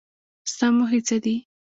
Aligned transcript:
ستا 0.51 0.67
موخې 0.75 0.99
څه 1.07 1.17
دي؟ 1.23 1.35